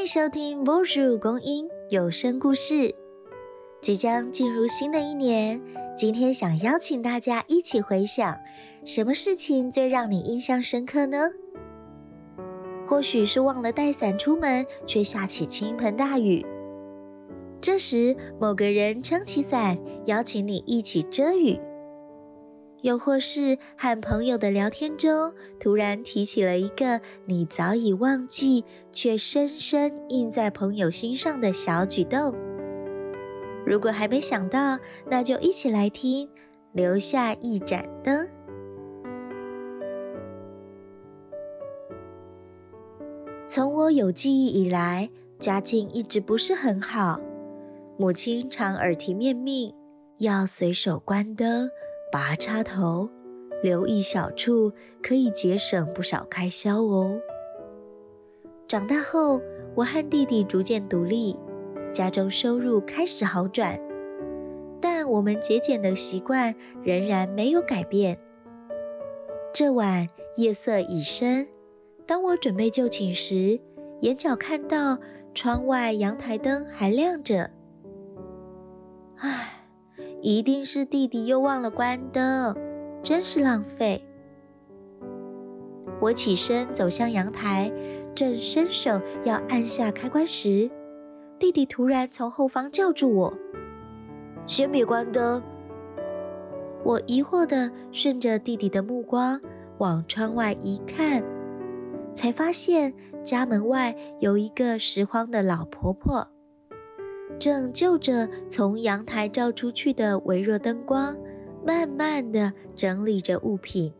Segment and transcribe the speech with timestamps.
[0.00, 2.74] 欢迎收听《波叔公英有声故事》。
[3.82, 5.60] 即将进入新的一年，
[5.94, 8.38] 今天想邀请大家一起回想，
[8.86, 11.28] 什么事情最让你印象深刻呢？
[12.86, 16.46] 或许是忘了带伞出门，却下起倾盆大雨。
[17.60, 19.76] 这时，某个人撑起伞，
[20.06, 21.60] 邀请你一起遮雨。
[22.82, 32.34] 又或是和朋友的聊天中，突然提起了一个你早已忘记却深深印在朋友心上的小举动。
[33.66, 36.26] 如果还没想到，那就一起来听
[36.72, 38.26] 《留下一盏灯》。
[43.46, 47.20] 从我有记忆以来，家境一直不是很好，
[47.98, 49.74] 母亲常耳提面命，
[50.18, 51.68] 要随手关灯。
[52.10, 53.08] 拔插头，
[53.62, 57.20] 留一小处，可以节省不少开销哦。
[58.66, 59.40] 长大后，
[59.76, 61.36] 我和弟弟逐渐独立，
[61.92, 63.80] 家中收入开始好转，
[64.80, 68.18] 但我们节俭的习惯仍然没有改变。
[69.52, 71.46] 这晚夜色已深，
[72.06, 73.60] 当我准备就寝时，
[74.00, 74.98] 眼角看到
[75.32, 77.50] 窗外阳台灯还亮着。
[79.18, 79.58] 唉。
[80.22, 82.54] 一定是弟弟又忘了关灯，
[83.02, 84.04] 真是浪费。
[86.00, 87.72] 我起身走向阳台，
[88.14, 90.70] 正伸手要按下开关时，
[91.38, 93.34] 弟弟突然从后方叫住我
[94.46, 95.42] ：“先别关灯。”
[96.84, 99.40] 我疑惑地顺着弟弟的目光
[99.78, 101.22] 往窗外一看，
[102.14, 106.28] 才发现家门外有一个拾荒的老婆婆。
[107.40, 111.16] 正就着从阳台照出去的微弱灯光，
[111.66, 113.94] 慢慢的整理着物品。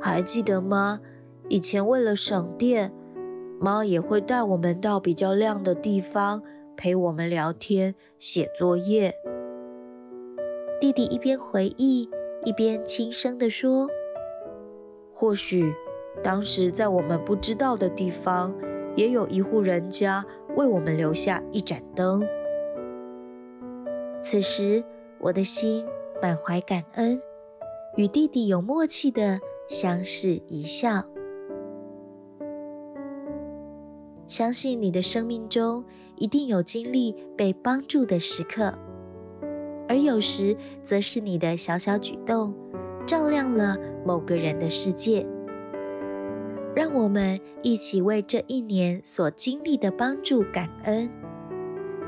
[0.00, 1.00] 还记得吗？
[1.48, 2.92] 以前为了省电，
[3.60, 6.40] 妈也会带我们到比较亮的地方
[6.76, 9.12] 陪我们聊天、写作业。
[10.80, 12.08] 弟弟一边回忆，
[12.44, 13.88] 一边轻声地说
[15.12, 15.74] ：“或许
[16.22, 18.54] 当时在我们不知道的地方，
[18.94, 20.24] 也有一户人家。”
[20.56, 22.26] 为我们留下一盏灯。
[24.22, 24.82] 此时，
[25.20, 25.86] 我的心
[26.20, 27.20] 满怀感恩，
[27.96, 31.04] 与弟弟有默契的相视一笑。
[34.26, 35.84] 相信你的生命中
[36.16, 38.74] 一定有经历被帮助的时刻，
[39.88, 42.52] 而有时则是你的小小举动，
[43.06, 45.24] 照亮了某个人的世界。
[46.76, 51.08] 让我们一起为这一年所经历的帮助感恩，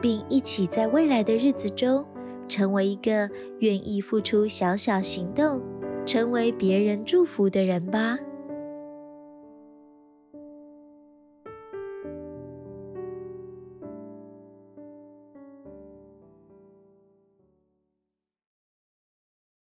[0.00, 2.02] 并一起在未来的日子中，
[2.48, 5.62] 成为一个愿意付出小小行动、
[6.06, 8.18] 成为别人祝福的人吧。